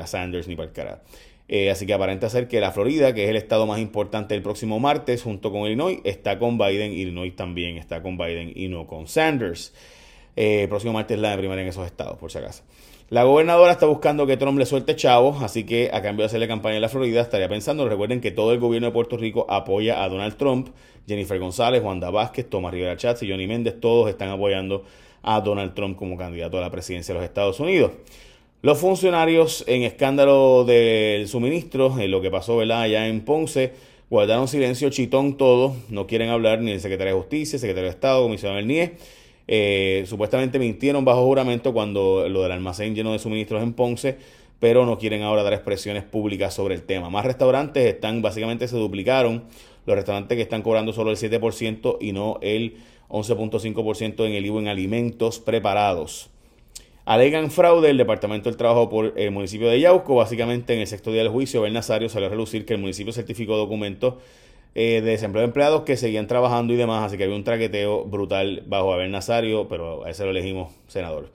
a 0.02 0.08
Sanders 0.08 0.48
ni 0.48 0.56
para 0.56 0.68
el 0.68 0.74
carajo. 0.74 1.02
Eh, 1.50 1.72
así 1.72 1.86
que 1.86 1.94
aparenta 1.94 2.30
ser 2.30 2.48
que 2.48 2.60
la 2.60 2.72
Florida, 2.72 3.14
que 3.14 3.24
es 3.24 3.30
el 3.30 3.38
estado 3.38 3.66
más 3.66 3.80
importante 3.80 4.36
el 4.36 4.42
próximo 4.42 4.80
martes, 4.80 5.24
junto 5.24 5.52
con 5.52 5.62
Illinois, 5.62 6.00
está 6.04 6.40
con 6.40 6.58
Biden. 6.58 6.92
Illinois 6.92 7.36
también 7.36 7.78
está 7.78 8.02
con 8.02 8.18
Biden 8.18 8.52
y 8.54 8.68
no 8.68 8.86
con 8.86 9.08
Sanders. 9.08 9.74
Eh, 10.38 10.62
el 10.62 10.70
próximo 10.70 10.94
martes 10.94 11.18
la 11.18 11.32
de 11.32 11.38
primaria 11.40 11.64
en 11.64 11.70
esos 11.70 11.86
estados, 11.86 12.18
por 12.18 12.32
si 12.32 12.38
acaso. 12.38 12.64
La 13.10 13.24
gobernadora 13.24 13.72
está 13.72 13.88
buscando 13.88 14.28
que 14.28 14.38
Trump 14.38 14.60
le 14.60 14.68
suelte 14.68 14.96
chavos, 14.96 15.42
así 15.42 15.64
que 15.64 15.90
a 15.92 16.02
cambio 16.04 16.24
de 16.24 16.28
hacerle 16.28 16.48
campaña 16.48 16.76
en 16.76 16.82
la 16.82 16.90
Florida, 16.90 17.22
estaría 17.22 17.50
pensando, 17.50 17.90
recuerden 17.90 18.22
que 18.22 18.30
todo 18.30 18.54
el 18.54 18.60
gobierno 18.60 18.88
de 18.90 18.94
Puerto 18.94 19.18
Rico 19.18 19.48
apoya 19.50 20.04
a 20.04 20.10
Donald 20.10 20.38
Trump, 20.38 20.70
Jennifer 21.08 21.40
González, 21.40 21.82
Wanda 21.82 22.12
Vázquez, 22.12 22.48
Tomás 22.50 22.72
Rivera 22.72 22.96
Chats 22.96 23.24
y 23.24 23.32
Johnny 23.32 23.48
Méndez, 23.48 23.80
todos 23.80 24.10
están 24.10 24.30
apoyando 24.30 24.84
a 25.24 25.42
Donald 25.42 25.74
Trump 25.74 25.98
como 25.98 26.18
candidato 26.18 26.60
a 26.60 26.62
la 26.62 26.70
presidencia 26.70 27.16
de 27.16 27.22
los 27.22 27.28
Estados 27.28 27.60
Unidos. 27.60 27.94
Los 28.62 28.78
funcionarios 28.78 29.64
en 29.68 29.84
escándalo 29.84 30.66
del 30.66 31.28
suministro, 31.28 32.00
en 32.00 32.12
lo 32.12 32.22
que 32.22 32.30
pasó 32.30 32.60
allá 32.60 33.08
en 33.08 33.22
Ponce, 33.22 33.74
guardaron 34.10 34.48
silencio 34.48 34.90
chitón 34.92 35.38
todo, 35.38 35.76
no 35.90 36.06
quieren 36.06 36.30
hablar 36.30 36.62
ni 36.62 36.72
el 36.72 36.82
secretario 36.82 37.14
de 37.14 37.20
Justicia, 37.22 37.58
secretario 37.58 37.90
de 37.90 37.96
Estado, 37.96 38.22
comisionado 38.24 38.60
del. 38.60 38.92
Eh, 39.48 40.04
supuestamente 40.08 40.60
mintieron 40.60 41.06
bajo 41.06 41.24
juramento 41.26 41.74
cuando 41.74 42.28
lo 42.28 42.44
del 42.44 42.52
almacén 42.52 42.96
lleno 42.96 43.14
de 43.14 43.20
suministros 43.20 43.64
en 43.64 43.74
Ponce, 43.74 44.18
pero 44.60 44.86
no 44.86 44.98
quieren 44.98 45.24
ahora 45.24 45.44
dar 45.44 45.54
expresiones 45.54 46.04
públicas 46.04 46.54
sobre 46.54 46.76
el 46.76 46.84
tema. 46.84 47.10
Más 47.10 47.26
restaurantes 47.26 47.86
están, 47.86 48.22
básicamente 48.22 48.68
se 48.68 48.76
duplicaron, 48.76 49.46
los 49.86 49.96
restaurantes 49.96 50.36
que 50.36 50.42
están 50.42 50.62
cobrando 50.62 50.92
solo 50.92 51.12
el 51.12 51.18
7% 51.18 51.98
y 52.02 52.12
no 52.12 52.40
el 52.42 52.76
11.5% 53.10 54.26
en 54.26 54.34
el 54.34 54.46
IVA 54.46 54.60
en 54.60 54.68
alimentos 54.68 55.40
preparados. 55.40 56.30
Alegan 57.06 57.52
fraude 57.52 57.90
el 57.90 57.98
Departamento 57.98 58.50
del 58.50 58.58
Trabajo 58.58 58.90
por 58.90 59.14
el 59.16 59.32
municipio 59.32 59.70
de 59.70 59.80
Yauco. 59.80 60.16
Básicamente, 60.16 60.74
en 60.74 60.82
el 60.82 60.88
sexto 60.88 61.10
día 61.10 61.24
del 61.24 61.32
juicio, 61.32 61.62
Ben 61.62 61.72
Nazario 61.72 62.10
salió 62.10 62.28
a 62.28 62.32
relucir 62.32 62.66
que 62.66 62.74
el 62.74 62.82
municipio 62.82 63.14
certificó 63.14 63.56
documentos 63.56 64.16
eh, 64.76 65.02
de 65.02 65.12
desempleo 65.12 65.42
de 65.42 65.48
empleados 65.48 65.84
que 65.84 65.98
seguían 65.98 66.28
trabajando 66.28 66.74
y 66.74 66.76
demás. 66.78 67.06
Así 67.06 67.18
que 67.18 67.24
había 67.24 67.36
un 67.36 67.44
traqueteo 67.44 68.06
brutal 68.06 68.64
bajo 68.68 68.94
Abel 68.94 69.12
Nazario, 69.12 69.68
pero 69.68 70.06
a 70.06 70.10
ese 70.10 70.24
lo 70.24 70.32
elegimos 70.32 70.72
senador. 70.88 71.32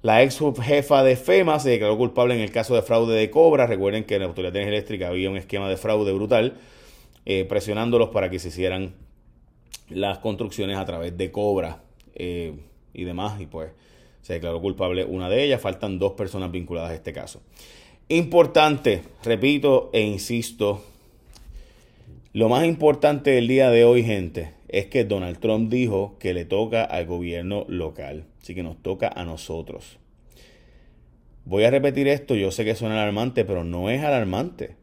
La 0.00 0.22
ex 0.22 0.38
jefa 0.62 1.02
de 1.02 1.16
FEMA 1.16 1.58
se 1.58 1.70
declaró 1.70 1.96
culpable 1.96 2.34
en 2.34 2.40
el 2.40 2.52
caso 2.52 2.74
de 2.76 2.82
fraude 2.82 3.16
de 3.16 3.30
Cobra. 3.30 3.66
Recuerden 3.66 4.04
que 4.04 4.14
en 4.14 4.20
la 4.20 4.26
Autoridad 4.28 4.52
de 4.52 4.60
Energía 4.60 4.78
Eléctrica 4.78 5.08
había 5.08 5.28
un 5.28 5.36
esquema 5.36 5.68
de 5.68 5.76
fraude 5.76 6.12
brutal, 6.12 6.54
eh, 7.26 7.44
presionándolos 7.44 8.10
para 8.10 8.30
que 8.30 8.38
se 8.38 8.48
hicieran 8.48 8.94
las 9.88 10.18
construcciones 10.18 10.76
a 10.76 10.84
través 10.84 11.16
de 11.18 11.32
Cobra 11.32 11.82
eh, 12.14 12.52
y 12.94 13.02
demás. 13.04 13.40
Y 13.40 13.46
pues 13.46 13.72
se 14.22 14.34
declaró 14.34 14.60
culpable 14.60 15.04
una 15.04 15.28
de 15.28 15.42
ellas. 15.42 15.60
Faltan 15.60 15.98
dos 15.98 16.12
personas 16.12 16.52
vinculadas 16.52 16.90
a 16.92 16.94
este 16.94 17.12
caso. 17.12 17.42
Importante, 18.08 19.02
repito 19.24 19.90
e 19.92 20.00
insisto, 20.02 20.82
lo 22.32 22.48
más 22.48 22.66
importante 22.66 23.30
del 23.30 23.48
día 23.48 23.70
de 23.70 23.84
hoy, 23.84 24.02
gente, 24.04 24.52
es 24.68 24.86
que 24.86 25.04
Donald 25.04 25.38
Trump 25.38 25.70
dijo 25.70 26.16
que 26.18 26.34
le 26.34 26.44
toca 26.44 26.84
al 26.84 27.06
gobierno 27.06 27.64
local. 27.68 28.24
Así 28.42 28.54
que 28.54 28.62
nos 28.62 28.82
toca 28.82 29.08
a 29.08 29.24
nosotros. 29.24 29.98
Voy 31.44 31.64
a 31.64 31.70
repetir 31.70 32.08
esto, 32.08 32.34
yo 32.34 32.50
sé 32.50 32.64
que 32.64 32.74
suena 32.74 33.00
alarmante, 33.00 33.44
pero 33.44 33.64
no 33.64 33.88
es 33.88 34.02
alarmante. 34.02 34.76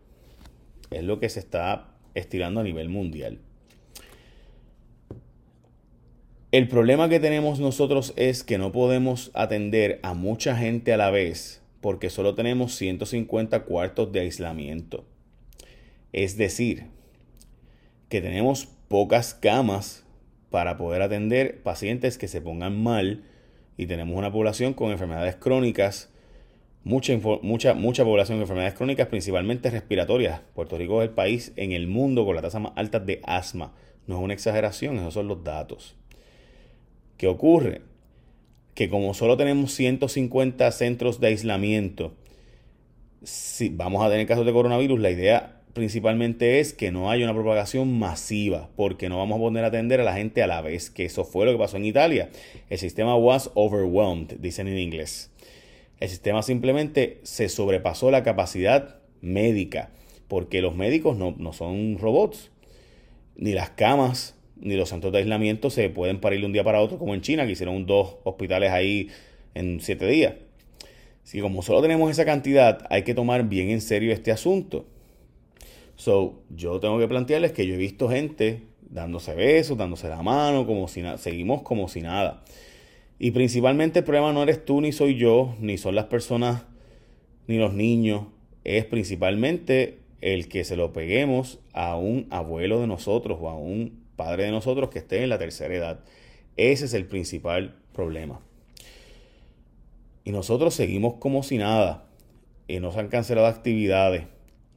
Es 0.90 1.04
lo 1.04 1.20
que 1.20 1.30
se 1.30 1.40
está 1.40 1.96
estirando 2.16 2.62
a 2.62 2.64
nivel 2.64 2.90
mundial. 2.90 3.40
El 6.52 6.68
problema 6.68 7.10
que 7.10 7.20
tenemos 7.20 7.60
nosotros 7.60 8.14
es 8.16 8.44
que 8.44 8.58
no 8.58 8.72
podemos 8.72 9.30
atender 9.34 10.00
a 10.04 10.14
mucha 10.14 10.56
gente 10.56 10.94
a 10.94 10.98
la 10.98 11.12
vez 11.12 11.62
porque 11.82 12.10
solo 12.10 12.34
tenemos 12.34 12.74
150 12.74 13.66
cuartos 13.66 14.12
de 14.12 14.22
aislamiento. 14.22 15.06
Es 16.14 16.36
decir, 16.38 16.95
que 18.10 18.22
tenemos 18.22 18.68
pocas 18.88 19.34
camas 19.34 20.06
para 20.50 20.78
poder 20.78 21.02
atender 21.02 21.62
pacientes 21.64 22.18
que 22.18 22.28
se 22.28 22.42
pongan 22.42 22.82
mal 22.82 23.24
y 23.78 23.88
tenemos 23.88 24.18
una 24.18 24.32
población 24.32 24.74
con 24.74 24.92
enfermedades 24.92 25.36
crónicas, 25.36 26.14
mucha, 26.84 27.18
mucha, 27.42 27.74
mucha 27.74 28.04
población 28.04 28.38
con 28.38 28.44
enfermedades 28.44 28.76
crónicas, 28.76 29.08
principalmente 29.08 29.70
respiratorias. 29.70 30.42
Puerto 30.54 30.78
Rico 30.78 31.02
es 31.02 31.10
el 31.10 31.14
país 31.14 31.52
en 31.56 31.72
el 31.72 31.88
mundo 31.88 32.26
con 32.26 32.36
la 32.36 32.42
tasa 32.42 32.60
más 32.60 32.74
alta 32.76 33.00
de 33.00 33.22
asma. 33.26 33.74
No 34.08 34.18
es 34.18 34.24
una 34.24 34.34
exageración, 34.34 34.98
esos 34.98 35.14
son 35.14 35.28
los 35.28 35.44
datos. 35.44 35.96
¿Qué 37.18 37.28
ocurre? 37.28 37.82
Que 38.76 38.90
como 38.90 39.14
solo 39.14 39.36
tenemos 39.36 39.74
150 39.74 40.72
centros 40.72 41.20
de 41.20 41.28
aislamiento, 41.28 42.14
si 43.24 43.70
vamos 43.70 44.06
a 44.06 44.10
tener 44.10 44.28
casos 44.28 44.46
de 44.46 44.54
coronavirus, 44.54 45.00
la 45.00 45.10
idea 45.10 45.62
principalmente 45.75 46.62
es 46.62 46.74
que 46.74 46.89
no 46.89 47.12
haya 47.12 47.25
una 47.25 47.34
propagación 47.34 48.00
masiva, 48.00 48.70
porque 48.77 49.10
no 49.10 49.17
vamos 49.17 49.36
a 49.36 49.41
poder 49.41 49.65
atender 49.65 50.00
a 50.00 50.05
la 50.05 50.15
gente 50.15 50.41
a 50.41 50.48
la 50.48 50.62
vez, 50.62 50.89
que 50.89 51.03
eso 51.03 51.25
fue 51.25 51.46
lo 51.46 51.51
que 51.51 51.58
pasó 51.58 51.75
en 51.75 51.84
Italia. 51.84 52.29
El 52.70 52.79
sistema 52.79 53.17
was 53.17 53.51
overwhelmed, 53.55 54.38
dicen 54.39 54.70
en 54.70 54.79
inglés. 54.79 55.32
El 56.00 56.08
sistema 56.08 56.44
simplemente 56.44 57.20
se 57.24 57.50
sobrepasó 57.50 58.10
la 58.10 58.24
capacidad 58.24 59.01
médica, 59.20 59.91
porque 60.29 60.62
los 60.62 60.77
médicos 60.77 61.17
no, 61.17 61.36
no 61.38 61.51
son 61.51 61.98
robots, 62.00 62.51
ni 63.36 63.51
las 63.51 63.72
camas 63.72 64.36
ni 64.55 64.75
los 64.75 64.88
centros 64.88 65.12
de 65.12 65.20
aislamiento 65.20 65.70
se 65.70 65.89
pueden 65.89 66.22
parir 66.22 66.39
de 66.39 66.46
un 66.46 66.53
día 66.53 66.63
para 66.63 66.79
otro, 66.79 66.98
como 66.98 67.13
en 67.13 67.20
China, 67.20 67.46
que 67.46 67.51
hicieron 67.51 67.86
dos 67.86 68.15
hospitales 68.24 68.72
ahí 68.72 69.10
en 69.53 69.82
siete 69.82 70.08
días. 70.08 70.36
Si 71.24 71.41
como 71.41 71.62
solo 71.62 71.82
tenemos 71.82 72.10
esa 72.10 72.24
cantidad, 72.24 72.88
hay 72.89 73.03
que 73.03 73.13
tomar 73.13 73.50
bien 73.50 73.72
en 73.72 73.82
serio 73.82 74.13
este 74.13 74.32
asunto. 74.32 74.86
So, 75.96 76.42
yo 76.50 76.80
tengo 76.80 77.00
que 77.00 77.08
plantearles 77.08 77.52
que 77.52 77.66
yo 77.66 77.75
he 77.75 77.78
visto 77.78 78.10
gente 78.10 78.64
dándose 78.90 79.34
besos, 79.34 79.78
dándose 79.78 80.10
la 80.10 80.22
mano, 80.22 80.66
como 80.66 80.88
si 80.88 81.04
seguimos 81.18 81.62
como 81.62 81.88
si 81.88 82.02
nada. 82.02 82.44
Y 83.20 83.32
principalmente 83.32 84.00
el 84.00 84.06
problema 84.06 84.34
no 84.34 84.44
eres 84.44 84.66
tú 84.66 84.82
ni 84.82 84.92
soy 84.92 85.16
yo, 85.16 85.56
ni 85.60 85.78
son 85.78 85.96
las 85.96 86.06
personas, 86.06 86.64
ni 87.48 87.58
los 87.58 87.74
niños. 87.74 88.25
Es 88.64 88.86
principalmente 88.86 90.00
el 90.22 90.48
que 90.48 90.64
se 90.64 90.75
lo 90.75 90.92
peguemos 90.92 91.60
a 91.74 91.98
un 91.98 92.28
abuelo 92.30 92.82
de 92.82 92.88
nosotros 92.88 93.38
o 93.42 93.50
a 93.50 93.56
un 93.56 94.04
padre 94.16 94.46
de 94.46 94.52
nosotros 94.52 94.90
que 94.90 95.00
esté 95.00 95.24
en 95.24 95.30
la 95.30 95.38
tercera 95.38 95.74
edad. 95.74 96.00
Ese 96.58 96.86
es 96.86 96.94
el 96.94 97.06
principal 97.06 97.75
problema. 97.94 98.40
Y 100.24 100.32
nosotros 100.32 100.74
seguimos 100.74 101.16
como 101.16 101.44
si 101.44 101.58
nada. 101.58 102.06
Y 102.68 102.80
no 102.80 102.92
se 102.92 103.00
han 103.00 103.10
cancelado 103.10 103.48
actividades. 103.48 104.24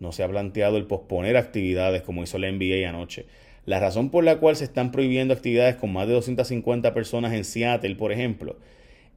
No 0.01 0.13
se 0.13 0.23
ha 0.23 0.29
planteado 0.29 0.77
el 0.77 0.87
posponer 0.87 1.37
actividades 1.37 2.03
como 2.03 2.23
hizo 2.23 2.39
la 2.39 2.51
NBA 2.51 2.89
anoche. 2.89 3.27
La 3.67 3.81
razón 3.81 4.11
por 4.11 4.25
la 4.25 4.39
cual 4.39 4.57
se 4.57 4.65
están 4.65 4.93
prohibiendo 4.93 5.35
actividades 5.35 5.77
con 5.77 5.93
más 5.93 6.07
de 6.07 6.15
250 6.15 6.95
personas 6.95 7.35
en 7.35 7.45
Seattle, 7.45 7.97
por 7.97 8.13
ejemplo, 8.13 8.57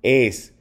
es 0.03 0.53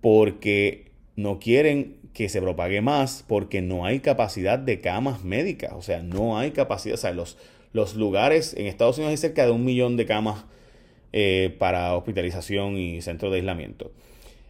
porque 0.00 0.86
no 1.14 1.38
quieren 1.38 1.96
que 2.12 2.28
se 2.28 2.40
propague 2.40 2.80
más 2.80 3.24
porque 3.28 3.60
no 3.60 3.84
hay 3.84 4.00
capacidad 4.00 4.58
de 4.58 4.80
camas 4.80 5.22
médicas. 5.22 5.72
O 5.74 5.82
sea, 5.82 6.02
no 6.02 6.38
hay 6.38 6.52
capacidad. 6.52 6.94
O 6.94 6.98
sea, 6.98 7.12
los, 7.12 7.36
los 7.72 7.94
lugares, 7.94 8.54
en 8.54 8.66
Estados 8.66 8.96
Unidos 8.96 9.10
hay 9.10 9.16
cerca 9.18 9.44
de 9.44 9.52
un 9.52 9.64
millón 9.64 9.96
de 9.96 10.06
camas 10.06 10.44
eh, 11.12 11.54
para 11.58 11.94
hospitalización 11.94 12.78
y 12.78 13.02
centros 13.02 13.32
de 13.32 13.38
aislamiento. 13.38 13.92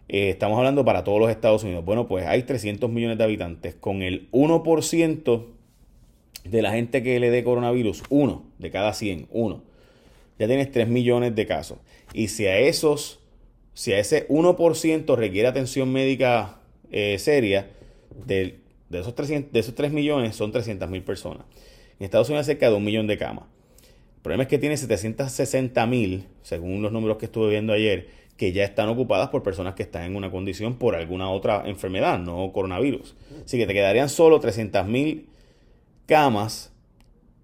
Eh, 0.08 0.30
estamos 0.30 0.58
hablando 0.58 0.84
para 0.84 1.04
todos 1.04 1.20
los 1.20 1.30
Estados 1.30 1.64
Unidos. 1.64 1.84
Bueno, 1.84 2.06
pues 2.06 2.26
hay 2.26 2.42
300 2.42 2.90
millones 2.90 3.18
de 3.18 3.24
habitantes. 3.24 3.74
Con 3.74 4.02
el 4.02 4.30
1% 4.30 5.46
de 6.44 6.62
la 6.62 6.72
gente 6.72 7.02
que 7.02 7.18
le 7.18 7.30
dé 7.30 7.42
coronavirus, 7.42 8.04
uno 8.08 8.44
de 8.58 8.70
cada 8.70 8.92
100, 8.92 9.28
uno, 9.30 9.62
ya 10.38 10.46
tienes 10.46 10.70
3 10.70 10.88
millones 10.88 11.34
de 11.34 11.46
casos. 11.46 11.78
Y 12.12 12.28
si 12.28 12.46
a 12.46 12.58
esos, 12.58 13.20
si 13.74 13.92
a 13.92 13.98
ese 13.98 14.28
1% 14.28 15.16
requiere 15.16 15.48
atención 15.48 15.92
médica 15.92 16.60
eh, 16.90 17.18
seria, 17.18 17.70
de, 18.26 18.60
esos 18.90 19.14
300, 19.14 19.52
de 19.52 19.60
esos 19.60 19.74
3 19.74 19.92
millones 19.92 20.36
son 20.36 20.52
300 20.52 20.88
mil 20.88 21.02
personas. 21.02 21.46
En 21.98 22.04
Estados 22.04 22.28
Unidos 22.28 22.46
hay 22.46 22.54
cerca 22.54 22.70
de 22.70 22.76
un 22.76 22.84
millón 22.84 23.06
de 23.06 23.18
camas. 23.18 23.44
El 24.16 24.22
problema 24.22 24.42
es 24.44 24.48
que 24.48 24.58
tiene 24.58 24.76
760 24.76 25.86
mil, 25.86 26.26
según 26.42 26.82
los 26.82 26.92
números 26.92 27.16
que 27.16 27.26
estuve 27.26 27.50
viendo 27.50 27.72
ayer, 27.72 28.08
que 28.36 28.52
ya 28.52 28.64
están 28.64 28.88
ocupadas 28.88 29.30
por 29.30 29.42
personas 29.42 29.74
que 29.74 29.82
están 29.82 30.04
en 30.04 30.16
una 30.16 30.30
condición 30.30 30.76
por 30.76 30.94
alguna 30.94 31.30
otra 31.30 31.62
enfermedad, 31.66 32.18
no 32.18 32.52
coronavirus. 32.52 33.14
Así 33.44 33.58
que 33.58 33.66
te 33.66 33.72
quedarían 33.72 34.08
solo 34.08 34.40
300 34.40 34.86
mil 34.86 35.28
camas, 36.06 36.72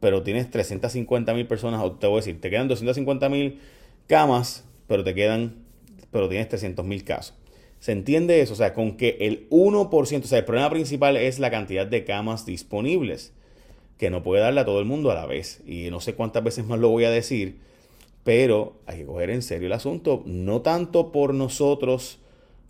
pero 0.00 0.22
tienes 0.22 0.50
350 0.50 1.32
mil 1.34 1.46
personas, 1.46 1.82
te 1.98 2.06
voy 2.06 2.16
a 2.16 2.20
decir, 2.20 2.40
te 2.40 2.50
quedan 2.50 2.68
250 2.68 3.28
mil 3.28 3.60
camas, 4.06 4.64
pero 4.86 5.04
te 5.04 5.14
quedan, 5.14 5.64
pero 6.10 6.28
tienes 6.28 6.48
300 6.48 6.84
mil 6.84 7.04
casos. 7.04 7.34
¿Se 7.78 7.92
entiende 7.92 8.40
eso? 8.40 8.52
O 8.52 8.56
sea, 8.56 8.74
con 8.74 8.96
que 8.96 9.16
el 9.20 9.48
1%, 9.50 10.24
o 10.24 10.26
sea, 10.26 10.38
el 10.38 10.44
problema 10.44 10.70
principal 10.70 11.16
es 11.16 11.38
la 11.38 11.50
cantidad 11.50 11.86
de 11.86 12.04
camas 12.04 12.46
disponibles 12.46 13.32
que 13.98 14.10
no 14.10 14.22
puede 14.22 14.42
darle 14.42 14.60
a 14.60 14.64
todo 14.64 14.78
el 14.78 14.84
mundo 14.84 15.10
a 15.10 15.14
la 15.14 15.26
vez. 15.26 15.62
Y 15.66 15.90
no 15.90 16.00
sé 16.00 16.14
cuántas 16.14 16.44
veces 16.44 16.64
más 16.64 16.78
lo 16.78 16.90
voy 16.90 17.04
a 17.04 17.10
decir, 17.10 17.58
pero 18.24 18.80
hay 18.86 18.98
que 18.98 19.06
coger 19.06 19.30
en 19.30 19.42
serio 19.42 19.66
el 19.66 19.72
asunto, 19.72 20.22
no 20.26 20.62
tanto 20.62 21.12
por 21.12 21.34
nosotros, 21.34 22.20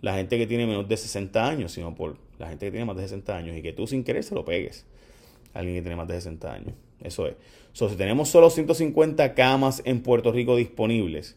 la 0.00 0.14
gente 0.14 0.38
que 0.38 0.46
tiene 0.46 0.66
menos 0.66 0.88
de 0.88 0.96
60 0.96 1.46
años, 1.46 1.72
sino 1.72 1.94
por 1.94 2.16
la 2.38 2.48
gente 2.48 2.66
que 2.66 2.72
tiene 2.72 2.84
más 2.84 2.96
de 2.96 3.02
60 3.02 3.36
años 3.36 3.56
y 3.56 3.62
que 3.62 3.72
tú 3.72 3.86
sin 3.86 4.02
querer 4.04 4.24
se 4.24 4.34
lo 4.34 4.44
pegues 4.44 4.86
a 5.54 5.60
alguien 5.60 5.76
que 5.76 5.82
tiene 5.82 5.96
más 5.96 6.08
de 6.08 6.14
60 6.14 6.52
años. 6.52 6.74
Eso 7.00 7.26
es. 7.26 7.34
Si 7.72 7.86
tenemos 7.96 8.28
solo 8.28 8.50
150 8.50 9.34
camas 9.34 9.82
en 9.84 10.02
Puerto 10.02 10.32
Rico 10.32 10.56
disponibles, 10.56 11.36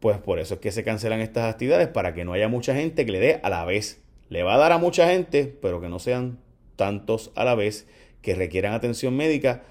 pues 0.00 0.18
por 0.18 0.38
eso 0.38 0.54
es 0.54 0.60
que 0.60 0.72
se 0.72 0.84
cancelan 0.84 1.20
estas 1.20 1.52
actividades, 1.52 1.88
para 1.88 2.14
que 2.14 2.24
no 2.24 2.32
haya 2.32 2.48
mucha 2.48 2.74
gente 2.74 3.04
que 3.04 3.12
le 3.12 3.20
dé 3.20 3.40
a 3.42 3.50
la 3.50 3.64
vez. 3.64 4.02
Le 4.28 4.42
va 4.42 4.54
a 4.54 4.58
dar 4.58 4.72
a 4.72 4.78
mucha 4.78 5.08
gente, 5.08 5.46
pero 5.60 5.80
que 5.80 5.88
no 5.88 5.98
sean 5.98 6.38
tantos 6.76 7.32
a 7.34 7.44
la 7.44 7.54
vez 7.54 7.86
que 8.22 8.34
requieran 8.34 8.72
atención 8.72 9.16
médica, 9.16 9.62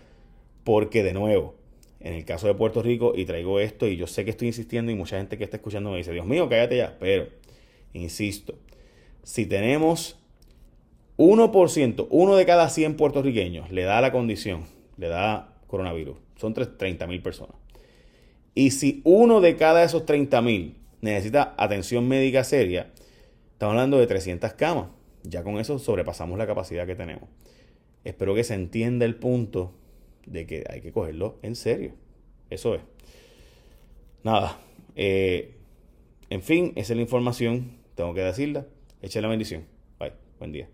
porque 0.64 1.04
de 1.04 1.14
nuevo, 1.14 1.56
en 2.08 2.14
el 2.14 2.26
caso 2.26 2.48
de 2.48 2.54
Puerto 2.54 2.82
Rico, 2.82 3.14
y 3.16 3.26
traigo 3.26 3.60
esto, 3.60 3.86
y 3.88 3.98
yo 3.98 4.08
sé 4.08 4.24
que 4.24 4.32
estoy 4.32 4.48
insistiendo, 4.48 4.92
y 4.92 4.96
mucha 4.96 5.18
gente 5.18 5.38
que 5.38 5.44
está 5.44 5.58
escuchando 5.58 5.92
me 5.92 5.98
dice, 5.98 6.14
Dios 6.14 6.26
mío, 6.26 6.48
cállate 6.48 6.78
ya, 6.78 6.96
pero, 7.00 7.28
insisto, 7.94 8.56
si 9.24 9.46
tenemos 9.46 10.18
1%, 11.18 12.08
uno 12.10 12.36
de 12.36 12.46
cada 12.46 12.70
100 12.70 12.96
puertorriqueños 12.96 13.72
le 13.72 13.84
da 13.84 14.00
la 14.00 14.14
condición, 14.14 14.64
le 14.98 15.10
da 15.10 15.54
coronavirus, 15.68 16.18
son 16.38 16.54
30 16.54 17.08
mil 17.08 17.22
personas. 17.22 17.56
Y 18.56 18.72
si 18.72 19.02
uno 19.04 19.42
de 19.42 19.58
cada 19.58 19.84
esos 19.84 20.06
30 20.06 20.42
mil 20.42 20.78
necesita 21.02 21.56
atención 21.58 22.08
médica 22.08 22.44
seria, 22.44 22.92
estamos 23.52 23.74
hablando 23.74 24.00
de 24.00 24.08
300 24.08 24.54
camas. 24.54 24.88
Ya 25.24 25.44
con 25.44 25.60
eso 25.60 25.78
sobrepasamos 25.78 26.38
la 26.38 26.48
capacidad 26.48 26.88
que 26.88 26.96
tenemos. 26.96 27.30
Espero 28.04 28.34
que 28.34 28.44
se 28.44 28.54
entienda 28.54 29.06
el 29.06 29.16
punto 29.16 29.74
de 30.28 30.46
que 30.46 30.64
hay 30.70 30.82
que 30.82 30.92
cogerlo 30.92 31.40
en 31.42 31.56
serio. 31.56 31.94
Eso 32.50 32.76
es. 32.76 32.82
Nada. 34.24 34.60
Eh, 34.96 35.56
en 36.30 36.42
fin, 36.42 36.74
esa 36.76 36.94
es 36.94 36.98
la 36.98 37.02
información 37.02 37.78
tengo 37.96 38.14
que 38.14 38.22
decirla. 38.22 38.68
Eche 39.02 39.22
la 39.22 39.28
bendición. 39.28 39.66
Bye. 40.00 40.14
Buen 40.40 40.52
día. 40.52 40.70